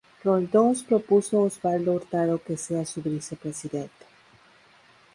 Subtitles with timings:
[0.25, 4.05] Roldós propuso a Osvaldo Hurtado que sea su vicepresidente.